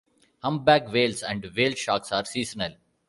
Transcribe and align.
Humpback 0.41 0.91
whales 0.91 1.21
and 1.21 1.45
whale 1.55 1.75
sharks 1.75 2.11
are 2.11 2.25
seasonal. 2.25 2.73